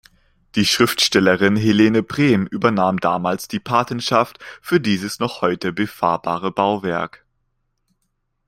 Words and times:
Die 0.55 0.65
Schriftstellerin 0.65 1.55
Helene 1.55 2.01
Brehm 2.01 2.47
übernahm 2.47 2.99
damals 2.99 3.47
die 3.47 3.59
Patenschaft 3.59 4.39
für 4.59 4.79
dieses 4.81 5.19
noch 5.19 5.41
heute 5.41 5.73
befahrbare 5.73 6.51
Bauwerk. 6.51 7.23